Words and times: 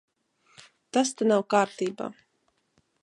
Tas 0.97 1.11
te 1.19 1.27
nav 1.33 1.43
kārtībā. 1.55 2.09